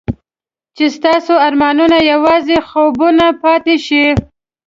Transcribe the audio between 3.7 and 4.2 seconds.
شي.